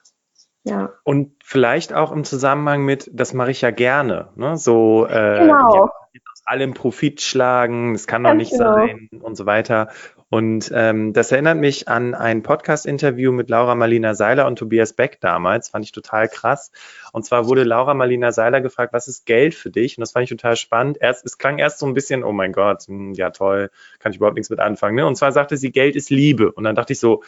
[0.64, 0.90] Ja.
[1.04, 4.58] Und vielleicht auch im Zusammenhang mit, das mache ich ja gerne, ne?
[4.58, 5.76] So äh, genau.
[5.76, 8.74] ja, aus allem Profit schlagen, es kann doch nicht genau.
[8.74, 9.90] sein und so weiter.
[10.30, 15.22] Und ähm, das erinnert mich an ein Podcast-Interview mit Laura Marlina Seiler und Tobias Beck
[15.22, 15.70] damals.
[15.70, 16.72] Fand ich total krass.
[17.14, 19.98] Und zwar wurde Laura Marlina Seiler gefragt, was ist Geld für dich?
[19.98, 20.98] Und das fand ich total spannend.
[21.00, 24.18] Erst, es klang erst so ein bisschen, oh mein Gott, hm, ja toll, kann ich
[24.18, 24.96] überhaupt nichts mit anfangen.
[24.96, 25.06] Ne?
[25.06, 26.52] Und zwar sagte sie, Geld ist Liebe.
[26.52, 27.24] Und dann dachte ich so,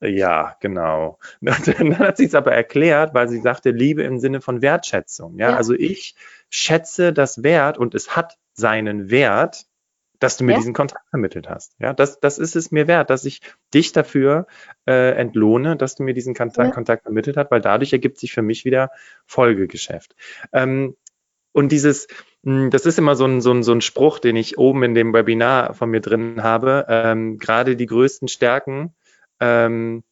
[0.00, 1.18] ja, genau.
[1.40, 5.38] Dann hat sie es aber erklärt, weil sie sagte, Liebe im Sinne von Wertschätzung.
[5.38, 5.56] Ja, ja.
[5.56, 6.14] also ich
[6.50, 9.66] schätze das Wert und es hat seinen Wert,
[10.18, 10.58] dass du mir ja?
[10.58, 11.74] diesen Kontakt vermittelt hast.
[11.78, 13.40] Ja, das, das ist es mir wert, dass ich
[13.72, 14.46] dich dafür
[14.86, 16.74] äh, entlohne, dass du mir diesen Kontakt, ja.
[16.74, 18.90] Kontakt vermittelt hast, weil dadurch ergibt sich für mich wieder
[19.26, 20.14] Folgegeschäft.
[20.52, 20.96] Ähm,
[21.52, 22.08] und dieses,
[22.44, 24.94] hm, das ist immer so ein, so, ein, so ein Spruch, den ich oben in
[24.94, 26.86] dem Webinar von mir drin habe.
[26.88, 28.94] Ähm, gerade die größten Stärken
[29.40, 30.02] ähm,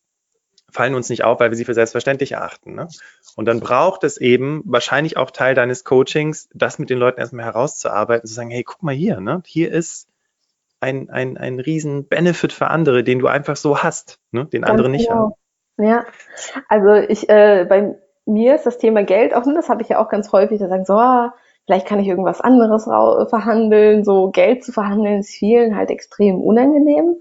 [0.73, 2.75] fallen uns nicht auf, weil wir sie für selbstverständlich erachten.
[2.75, 2.89] Ne?
[3.37, 7.45] Und dann braucht es eben wahrscheinlich auch Teil deines Coachings, das mit den Leuten erstmal
[7.45, 9.43] herauszuarbeiten, zu sagen, hey, guck mal hier, ne?
[9.47, 10.09] hier ist
[10.81, 14.47] ein, ein, ein riesen Benefit für andere, den du einfach so hast, ne?
[14.47, 15.21] den andere nicht genau.
[15.21, 15.33] haben.
[15.79, 16.05] Ja,
[16.69, 20.09] also ich, äh, bei mir ist das Thema Geld auch, das habe ich ja auch
[20.09, 21.35] ganz häufig, da sagen so, ah,
[21.67, 27.17] vielleicht kann ich irgendwas anderes verhandeln, so Geld zu verhandeln ist vielen halt extrem unangenehm.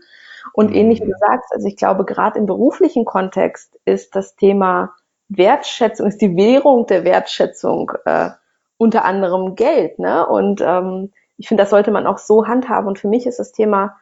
[0.54, 4.94] Und ähnlich wie du sagst, also ich glaube, gerade im beruflichen Kontext ist das Thema
[5.30, 8.32] Wertschätzung, ist die Währung der Wertschätzung äh,
[8.78, 10.00] unter anderem Geld.
[10.00, 10.26] Ne?
[10.28, 12.88] Und ähm, ich finde, das sollte man auch so handhaben.
[12.88, 13.98] Und für mich ist das Thema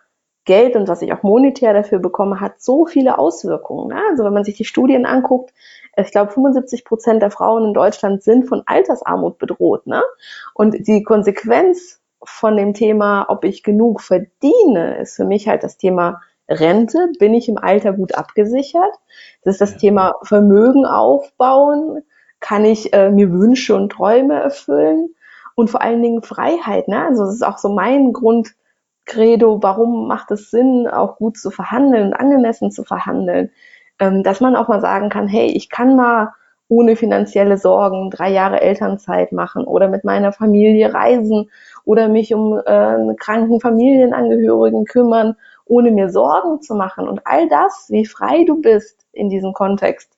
[0.46, 3.90] Geld und was ich auch monetär dafür bekomme, hat so viele Auswirkungen.
[3.90, 4.02] Ne?
[4.10, 5.54] Also wenn man sich die Studien anguckt,
[5.96, 9.86] ich glaube, 75 Prozent der Frauen in Deutschland sind von Altersarmut bedroht.
[9.86, 10.02] Ne?
[10.54, 15.78] Und die Konsequenz von dem Thema, ob ich genug verdiene, ist für mich halt das
[15.78, 18.94] Thema Rente, bin ich im Alter gut abgesichert?
[19.44, 19.78] Das ist das ja.
[19.78, 22.02] Thema Vermögen aufbauen,
[22.40, 25.10] kann ich äh, mir Wünsche und Träume erfüllen
[25.56, 26.88] und vor allen Dingen Freiheit.
[26.88, 27.06] Ne?
[27.06, 32.14] Also das ist auch so mein Grundcredo, warum macht es Sinn, auch gut zu verhandeln,
[32.14, 33.52] angemessen zu verhandeln,
[34.00, 36.34] ähm, dass man auch mal sagen kann, hey, ich kann mal
[36.70, 41.50] ohne finanzielle Sorgen drei Jahre Elternzeit machen oder mit meiner Familie reisen
[41.84, 45.36] oder mich um äh, einen kranken Familienangehörigen kümmern
[45.70, 47.08] ohne mir Sorgen zu machen.
[47.08, 50.12] Und all das, wie frei du bist in diesem Kontext,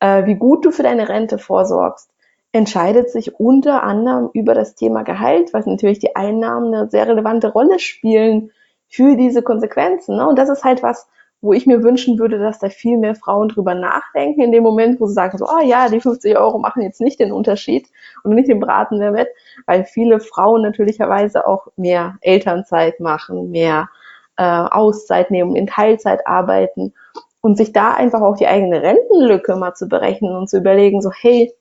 [0.00, 2.10] äh, wie gut du für deine Rente vorsorgst,
[2.52, 7.52] entscheidet sich unter anderem über das Thema Gehalt, was natürlich die Einnahmen eine sehr relevante
[7.52, 8.50] Rolle spielen
[8.88, 10.16] für diese Konsequenzen.
[10.16, 10.26] Ne?
[10.26, 11.08] Und das ist halt was,
[11.40, 15.00] wo ich mir wünschen würde, dass da viel mehr Frauen drüber nachdenken, in dem Moment,
[15.00, 17.88] wo sie sagen, so, oh ja, die 50 Euro machen jetzt nicht den Unterschied
[18.24, 19.28] und nicht den Braten der Wett,
[19.66, 23.88] weil viele Frauen natürlicherweise auch mehr Elternzeit machen, mehr
[24.38, 26.94] äh, Auszeit nehmen, in Teilzeit arbeiten
[27.40, 31.10] und sich da einfach auch die eigene Rentenlücke mal zu berechnen und zu überlegen, so
[31.10, 31.52] hey,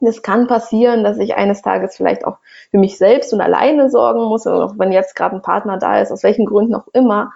[0.00, 2.38] es kann passieren, dass ich eines Tages vielleicht auch
[2.70, 6.12] für mich selbst und alleine sorgen muss, auch wenn jetzt gerade ein Partner da ist,
[6.12, 7.32] aus welchen Gründen auch immer,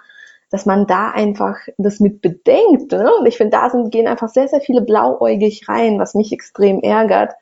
[0.51, 2.91] dass man da einfach das mit bedenkt.
[2.91, 3.09] Ne?
[3.19, 6.81] Und ich finde, da sind, gehen einfach sehr, sehr viele blauäugig rein, was mich extrem
[6.81, 7.33] ärgert,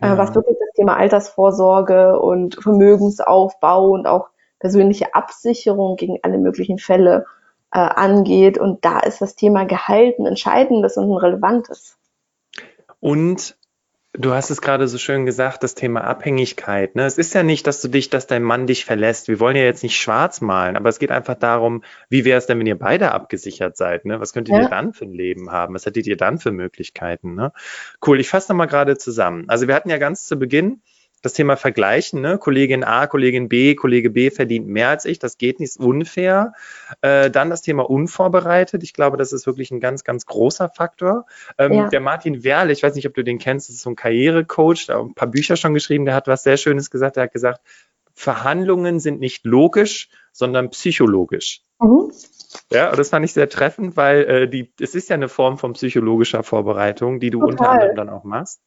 [0.00, 0.14] äh, ja.
[0.14, 6.78] äh, was wirklich das Thema Altersvorsorge und Vermögensaufbau und auch persönliche Absicherung gegen alle möglichen
[6.78, 7.26] Fälle
[7.72, 8.58] äh, angeht.
[8.58, 11.96] Und da ist das Thema Gehalt ein entscheidendes und ein relevantes.
[13.00, 13.56] Und
[14.14, 16.96] Du hast es gerade so schön gesagt, das Thema Abhängigkeit.
[16.96, 17.04] Ne?
[17.04, 19.28] Es ist ja nicht, dass du dich, dass dein Mann dich verlässt.
[19.28, 22.46] Wir wollen ja jetzt nicht schwarz malen, aber es geht einfach darum, wie wäre es
[22.46, 24.06] denn, wenn ihr beide abgesichert seid?
[24.06, 24.18] Ne?
[24.18, 24.62] Was könntet ja.
[24.62, 25.74] ihr dann für ein Leben haben?
[25.74, 27.34] Was hättet ihr dann für Möglichkeiten?
[27.34, 27.52] Ne?
[28.04, 29.44] Cool, ich fasse nochmal gerade zusammen.
[29.46, 30.80] Also wir hatten ja ganz zu Beginn
[31.22, 32.38] das Thema Vergleichen, ne?
[32.38, 36.52] Kollegin A, Kollegin B, Kollege B verdient mehr als ich, das geht nicht, ist unfair.
[37.00, 38.82] Äh, dann das Thema unvorbereitet.
[38.82, 41.26] Ich glaube, das ist wirklich ein ganz, ganz großer Faktor.
[41.58, 41.88] Ähm, ja.
[41.88, 44.86] Der Martin Werle, ich weiß nicht, ob du den kennst, das ist so ein Karrierecoach,
[44.86, 47.16] der hat ein paar Bücher schon geschrieben, der hat was sehr Schönes gesagt.
[47.16, 47.60] Der hat gesagt,
[48.14, 51.62] Verhandlungen sind nicht logisch, sondern psychologisch.
[51.80, 52.12] Mhm.
[52.70, 55.58] Ja, und das fand ich sehr treffend, weil äh, die, es ist ja eine Form
[55.58, 57.50] von psychologischer Vorbereitung, die du Total.
[57.50, 58.60] unter anderem dann auch machst.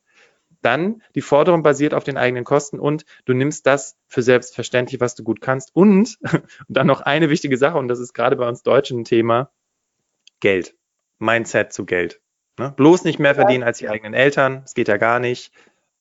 [0.62, 5.16] Dann die Forderung basiert auf den eigenen Kosten und du nimmst das für selbstverständlich, was
[5.16, 5.76] du gut kannst.
[5.76, 9.06] Und, und dann noch eine wichtige Sache, und das ist gerade bei uns Deutschen ein
[9.06, 9.52] Thema,
[10.40, 10.76] Geld.
[11.20, 12.20] Mindset zu Geld.
[12.58, 12.74] Ne?
[12.76, 15.54] Bloß nicht mehr verdienen als die eigenen Eltern, das geht ja gar nicht.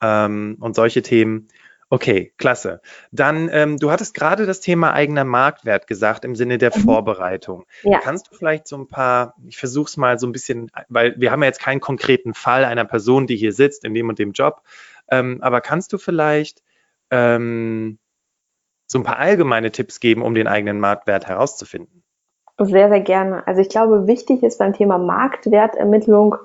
[0.02, 1.48] Ähm, und solche Themen.
[1.92, 2.80] Okay, klasse.
[3.10, 6.82] Dann, ähm, du hattest gerade das Thema eigener Marktwert gesagt im Sinne der mhm.
[6.82, 7.66] Vorbereitung.
[7.82, 7.98] Ja.
[7.98, 11.32] Kannst du vielleicht so ein paar, ich versuche es mal so ein bisschen, weil wir
[11.32, 14.30] haben ja jetzt keinen konkreten Fall einer Person, die hier sitzt in dem und dem
[14.30, 14.62] Job,
[15.10, 16.62] ähm, aber kannst du vielleicht
[17.10, 17.98] ähm,
[18.86, 22.04] so ein paar allgemeine Tipps geben, um den eigenen Marktwert herauszufinden?
[22.56, 23.44] Sehr, sehr gerne.
[23.48, 26.36] Also ich glaube, wichtig ist beim Thema Marktwertermittlung,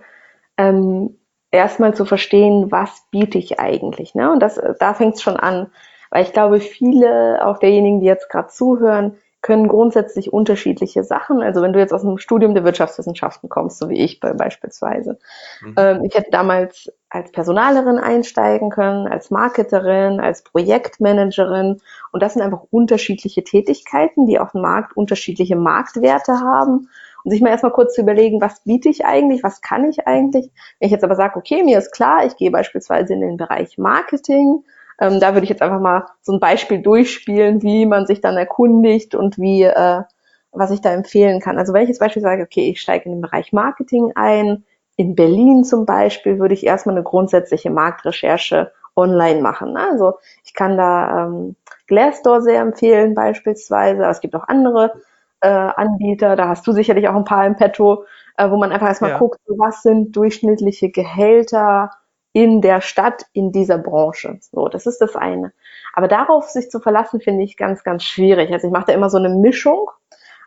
[0.58, 1.20] ähm,
[1.52, 4.16] erstmal zu verstehen, was biete ich eigentlich.
[4.16, 4.32] Ne?
[4.32, 5.68] Und das, da fängt es schon an.
[6.10, 11.44] Weil ich glaube, viele, auch derjenigen, die jetzt gerade zuhören, können grundsätzlich unterschiedliche Sachen.
[11.44, 15.20] Also wenn du jetzt aus einem Studium der Wirtschaftswissenschaften kommst, so wie ich beispielsweise.
[15.62, 15.76] Mhm.
[15.78, 21.80] Ähm, ich hätte damals als Personalerin einsteigen können, als Marketerin, als Projektmanagerin.
[22.12, 26.90] Und das sind einfach unterschiedliche Tätigkeiten, die auf dem Markt unterschiedliche Marktwerte haben
[27.26, 30.52] und sich mal erstmal kurz zu überlegen, was biete ich eigentlich, was kann ich eigentlich.
[30.80, 33.80] Wenn ich jetzt aber sage, okay, mir ist klar, ich gehe beispielsweise in den Bereich
[33.80, 34.64] Marketing,
[35.02, 38.38] ähm, da würde ich jetzt einfach mal so ein Beispiel durchspielen, wie man sich dann
[38.38, 40.04] erkundigt und wie, äh,
[40.52, 41.58] was ich da empfehlen kann.
[41.58, 44.64] Also wenn ich jetzt beispielsweise sage, okay, ich steige in den Bereich Marketing ein,
[44.96, 49.74] in Berlin zum Beispiel würde ich erstmal eine grundsätzliche Marktrecherche online machen.
[49.74, 49.88] Ne?
[49.92, 51.56] Also ich kann da ähm,
[51.88, 54.94] Glassdoor sehr empfehlen beispielsweise, aber es gibt auch andere
[55.42, 58.06] äh, Anbieter, da hast du sicherlich auch ein paar im Petto,
[58.38, 59.18] äh, wo man einfach erstmal ja.
[59.18, 61.92] guckt, was sind durchschnittliche Gehälter
[62.34, 64.40] in der Stadt, in dieser Branche.
[64.42, 65.54] So, das ist das eine.
[65.94, 68.52] Aber darauf sich zu verlassen, finde ich ganz, ganz schwierig.
[68.52, 69.90] Also ich mache da immer so eine Mischung.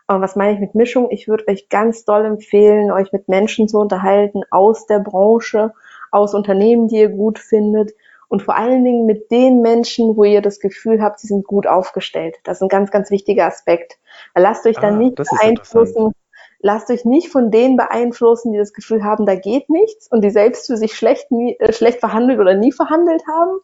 [0.07, 1.09] Und was meine ich mit Mischung?
[1.09, 5.73] Ich würde euch ganz doll empfehlen, euch mit Menschen zu unterhalten aus der Branche,
[6.11, 7.91] aus Unternehmen, die ihr gut findet
[8.29, 11.65] und vor allen Dingen mit den Menschen, wo ihr das Gefühl habt, sie sind gut
[11.65, 12.37] aufgestellt.
[12.43, 13.97] Das ist ein ganz, ganz wichtiger Aspekt.
[14.35, 16.13] Lasst euch dann ah, nicht beeinflussen.
[16.61, 20.29] Lasst euch nicht von denen beeinflussen, die das Gefühl haben, da geht nichts und die
[20.29, 23.59] selbst für sich schlecht, nie, äh, schlecht verhandelt oder nie verhandelt haben,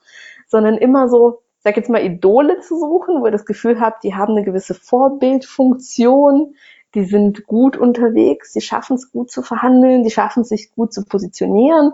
[0.47, 4.15] sondern immer so, sag jetzt mal, Idole zu suchen, wo ihr das Gefühl habt, die
[4.15, 6.56] haben eine gewisse Vorbildfunktion,
[6.95, 10.93] die sind gut unterwegs, die schaffen es gut zu verhandeln, die schaffen es sich gut
[10.93, 11.91] zu positionieren,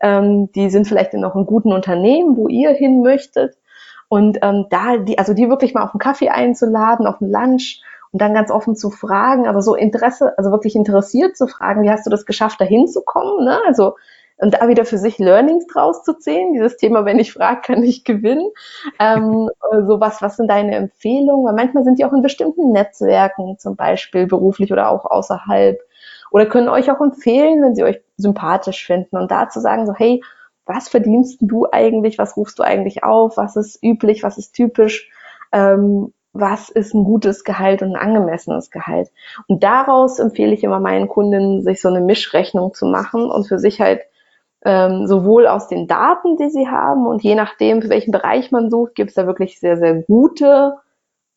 [0.00, 3.56] ähm, die sind vielleicht in noch einem guten Unternehmen, wo ihr hin möchtet.
[4.08, 7.82] Und ähm, da, die, also die wirklich mal auf einen Kaffee einzuladen, auf einen Lunch
[8.14, 11.90] und dann ganz offen zu fragen, aber so Interesse, also wirklich interessiert zu fragen, wie
[11.90, 13.44] hast du das geschafft, da hinzukommen?
[13.44, 13.58] Ne?
[13.66, 13.96] Also
[14.36, 16.52] und da wieder für sich Learnings draus zu ziehen.
[16.52, 18.48] Dieses Thema, wenn ich frage, kann ich gewinnen.
[19.00, 19.50] Ähm,
[19.86, 21.44] so was, was sind deine Empfehlungen?
[21.44, 25.80] Weil manchmal sind die auch in bestimmten Netzwerken, zum Beispiel beruflich oder auch außerhalb.
[26.30, 29.94] Oder können euch auch empfehlen, wenn sie euch sympathisch finden und da zu sagen, so,
[29.94, 30.22] hey,
[30.66, 32.16] was verdienst du eigentlich?
[32.18, 33.36] Was rufst du eigentlich auf?
[33.36, 34.22] Was ist üblich?
[34.22, 35.10] Was ist typisch?
[35.50, 39.10] Ähm, was ist ein gutes Gehalt und ein angemessenes Gehalt?
[39.46, 43.58] Und daraus empfehle ich immer meinen Kunden, sich so eine Mischrechnung zu machen und für
[43.58, 44.02] sich halt
[44.64, 48.70] ähm, sowohl aus den Daten, die sie haben und je nachdem, für welchen Bereich man
[48.70, 50.78] sucht, gibt es da wirklich sehr, sehr gute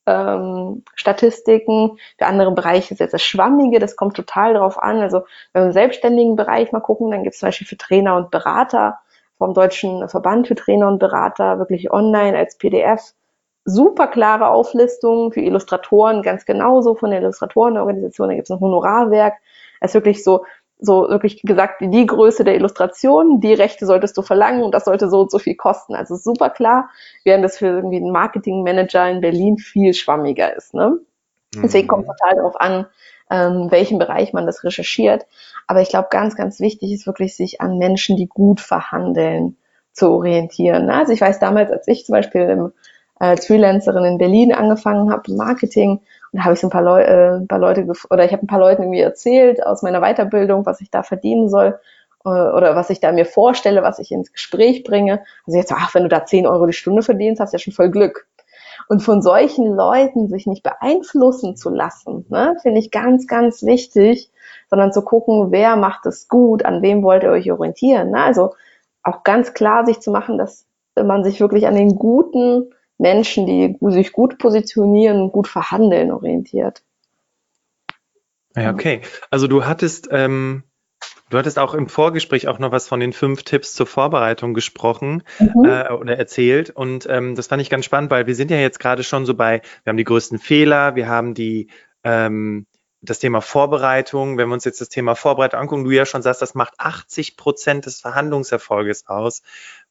[0.07, 1.99] ähm, Statistiken.
[2.17, 5.01] Für andere Bereiche ist jetzt das Schwammige, das kommt total darauf an.
[5.01, 8.15] Also wenn wir im selbstständigen Bereich mal gucken, dann gibt es zum Beispiel für Trainer
[8.15, 8.99] und Berater
[9.37, 13.13] vom Deutschen Verband für Trainer und Berater wirklich online als PDF
[13.67, 19.33] super klare Auflistungen für Illustratoren, ganz genauso von der Illustratorenorganisation, da gibt es ein Honorarwerk.
[19.81, 20.45] Es ist wirklich so,
[20.79, 25.09] so wirklich gesagt, die Größe der Illustration, die Rechte solltest du verlangen und das sollte
[25.09, 25.95] so und so viel kosten.
[25.95, 26.89] Also super klar,
[27.25, 30.73] während das für irgendwie einen Marketingmanager in Berlin viel schwammiger ist.
[30.73, 30.99] Ne?
[31.61, 32.13] Deswegen kommt es mhm.
[32.17, 32.85] total darauf an,
[33.29, 35.25] ähm, welchen Bereich man das recherchiert.
[35.67, 39.57] Aber ich glaube, ganz, ganz wichtig ist wirklich, sich an Menschen, die gut verhandeln,
[39.91, 40.85] zu orientieren.
[40.85, 40.93] Ne?
[40.93, 42.71] Also ich weiß damals, als ich zum Beispiel im,
[43.19, 46.01] als Freelancerin in Berlin angefangen habe, Marketing,
[46.31, 48.43] und da habe ich so ein paar, Leu äh, ein paar Leute oder ich habe
[48.43, 51.79] ein paar Leuten irgendwie erzählt aus meiner Weiterbildung, was ich da verdienen soll
[52.25, 55.21] äh, oder was ich da mir vorstelle, was ich ins Gespräch bringe.
[55.45, 57.73] Also jetzt, ach, wenn du da 10 Euro die Stunde verdienst, hast du ja schon
[57.73, 58.27] voll Glück.
[58.89, 64.31] Und von solchen Leuten sich nicht beeinflussen zu lassen, ne, finde ich ganz, ganz wichtig,
[64.69, 68.11] sondern zu gucken, wer macht es gut, an wem wollt ihr euch orientieren.
[68.11, 68.21] Ne?
[68.21, 68.53] Also
[69.03, 73.77] auch ganz klar sich zu machen, dass man sich wirklich an den guten Menschen, die
[73.91, 76.83] sich gut positionieren, gut verhandeln, orientiert.
[78.55, 79.01] Ja, okay.
[79.29, 80.63] Also du hattest, ähm,
[81.29, 85.23] du hattest auch im Vorgespräch auch noch was von den fünf Tipps zur Vorbereitung gesprochen
[85.37, 85.65] mhm.
[85.65, 86.71] äh, oder erzählt.
[86.71, 89.35] Und ähm, das fand ich ganz spannend, weil wir sind ja jetzt gerade schon so
[89.35, 91.67] bei, wir haben die größten Fehler, wir haben die
[92.03, 92.65] ähm,
[93.01, 96.41] das Thema Vorbereitung, wenn wir uns jetzt das Thema Vorbereitung angucken, du ja schon sagst,
[96.41, 99.43] das macht 80 Prozent des Verhandlungserfolges aus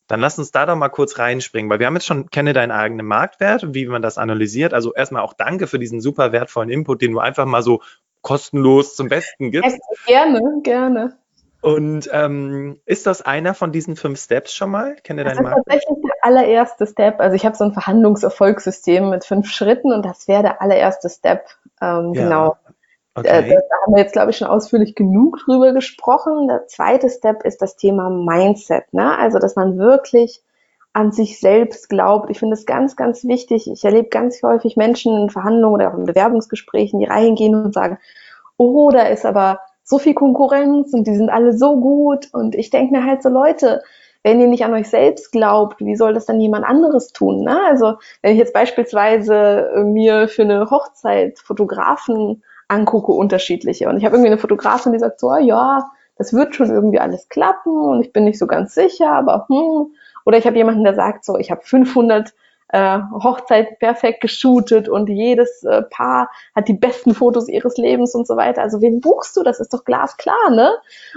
[0.08, 2.70] Dann lass uns da doch mal kurz reinspringen, weil wir haben jetzt schon, kenne deinen
[2.70, 4.72] eigenen Marktwert und wie man das analysiert.
[4.72, 7.82] Also erstmal auch danke für diesen super wertvollen Input, den du einfach mal so
[8.22, 9.78] kostenlos zum Besten gibst.
[10.06, 11.16] Gerne, gerne.
[11.62, 14.94] Und ähm, ist das einer von diesen fünf Steps schon mal?
[15.02, 17.20] Kenne das deinen ist tatsächlich der allererste Step.
[17.20, 21.46] Also ich habe so ein Verhandlungserfolgssystem mit fünf Schritten und das wäre der allererste Step.
[21.80, 22.22] Ähm, ja.
[22.22, 22.56] Genau.
[23.16, 23.28] Okay.
[23.28, 26.48] Äh, da, da haben wir jetzt, glaube ich, schon ausführlich genug drüber gesprochen.
[26.48, 28.92] Der zweite Step ist das Thema Mindset.
[28.92, 29.18] Ne?
[29.18, 30.42] Also, dass man wirklich
[30.92, 32.30] an sich selbst glaubt.
[32.30, 33.70] Ich finde es ganz, ganz wichtig.
[33.70, 37.98] Ich erlebe ganz häufig Menschen in Verhandlungen oder auch in Bewerbungsgesprächen, die reingehen und sagen,
[38.58, 42.28] oh, da ist aber so viel Konkurrenz und die sind alle so gut.
[42.32, 43.82] Und ich denke mir halt so, Leute,
[44.24, 47.44] wenn ihr nicht an euch selbst glaubt, wie soll das dann jemand anderes tun?
[47.44, 47.60] Ne?
[47.66, 53.88] Also wenn ich jetzt beispielsweise mir für eine Hochzeit Fotografen angucke, unterschiedliche.
[53.88, 56.98] Und ich habe irgendwie eine Fotografin, die sagt so, ah, ja, das wird schon irgendwie
[56.98, 59.92] alles klappen und ich bin nicht so ganz sicher, aber hm.
[60.24, 62.34] Oder ich habe jemanden, der sagt so, ich habe 500
[62.68, 68.26] äh, Hochzeit perfekt geshootet und jedes äh, Paar hat die besten Fotos ihres Lebens und
[68.26, 68.62] so weiter.
[68.62, 69.44] Also wen buchst du?
[69.44, 70.72] Das ist doch glasklar, ne?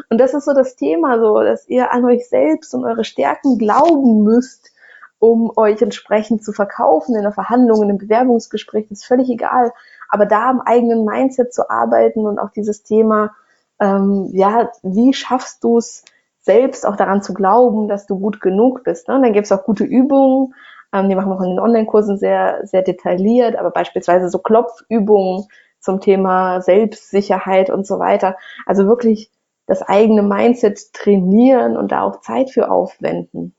[0.09, 3.57] Und das ist so das Thema, so, dass ihr an euch selbst und eure Stärken
[3.57, 4.71] glauben müsst,
[5.17, 9.73] um euch entsprechend zu verkaufen in der Verhandlung, in einem Bewerbungsgespräch, das ist völlig egal.
[10.09, 13.31] Aber da am eigenen Mindset zu arbeiten und auch dieses Thema,
[13.79, 16.03] ähm, ja, wie schaffst du es
[16.39, 19.07] selbst auch daran zu glauben, dass du gut genug bist.
[19.07, 19.15] Ne?
[19.15, 20.53] Und dann gibt es auch gute Übungen,
[20.93, 25.45] ähm, die machen wir auch in den Online-Kursen sehr, sehr detailliert, aber beispielsweise so Klopfübungen
[25.79, 28.35] zum Thema Selbstsicherheit und so weiter.
[28.65, 29.31] Also wirklich
[29.67, 33.55] das eigene Mindset trainieren und da auch Zeit für aufwenden.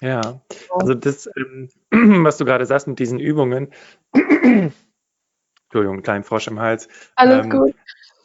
[0.00, 1.68] Ja, also das, ähm,
[2.24, 3.72] was du gerade sagst mit diesen Übungen,
[5.66, 6.88] Entschuldigung, kleinen Frosch im Hals.
[7.16, 7.74] Alles ähm, gut.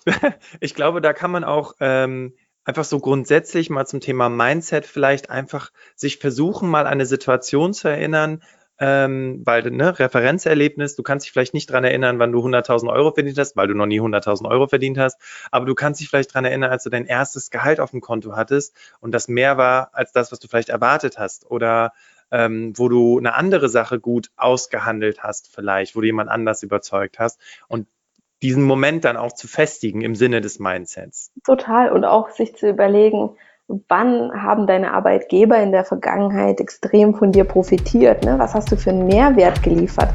[0.60, 5.30] ich glaube, da kann man auch ähm, einfach so grundsätzlich mal zum Thema Mindset vielleicht
[5.30, 8.42] einfach sich versuchen, mal eine Situation zu erinnern,
[8.80, 13.12] ähm, weil, ne, Referenzerlebnis, du kannst dich vielleicht nicht dran erinnern, wann du 100.000 Euro
[13.12, 15.20] verdient hast, weil du noch nie 100.000 Euro verdient hast,
[15.52, 18.36] aber du kannst dich vielleicht dran erinnern, als du dein erstes Gehalt auf dem Konto
[18.36, 21.94] hattest und das mehr war als das, was du vielleicht erwartet hast oder
[22.32, 27.20] ähm, wo du eine andere Sache gut ausgehandelt hast vielleicht, wo du jemand anders überzeugt
[27.20, 27.88] hast und
[28.42, 31.32] diesen Moment dann auch zu festigen im Sinne des Mindsets.
[31.46, 33.36] Total und auch sich zu überlegen,
[33.88, 38.24] wann haben deine Arbeitgeber in der Vergangenheit extrem von dir profitiert?
[38.24, 38.40] Ne?
[38.40, 40.12] Was hast du für einen Mehrwert geliefert?